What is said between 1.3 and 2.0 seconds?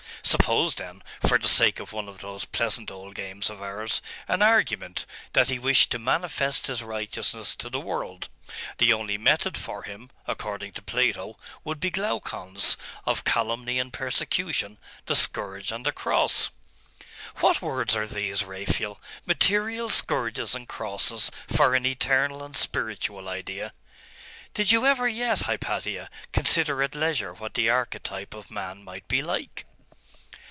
the sake of